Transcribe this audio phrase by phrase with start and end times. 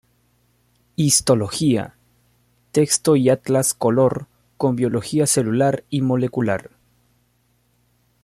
[0.95, 1.93] Histología,
[2.71, 4.25] texto y atlas color
[4.57, 6.71] con biología celular y molecular.